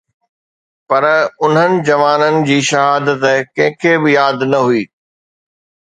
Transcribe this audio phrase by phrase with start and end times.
[0.89, 1.03] پر
[1.43, 3.23] انهن جوانن جي شهادت
[3.57, 4.83] ڪنهن کي به ياد نه هئي